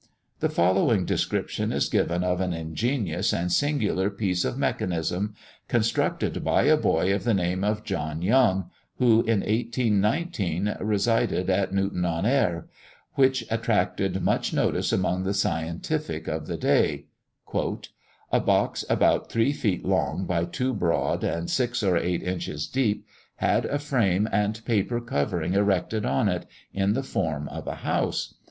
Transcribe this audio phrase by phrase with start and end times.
[0.39, 5.35] The following description is given of an ingenious and singular piece of mechanism
[5.67, 11.71] constructed by a boy of the name of John Young, who in 1819 resided at
[11.71, 12.67] Newton on Ayr
[13.13, 17.05] which attracted much notice among the scientific of the day:
[18.33, 23.05] "A box, about three feet long by two broad, and six or eight inches deep,
[23.35, 28.33] had a frame and paper covering erected on it, in the form of a house.